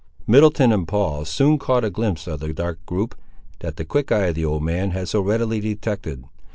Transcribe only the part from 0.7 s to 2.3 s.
and Paul soon caught a glimpse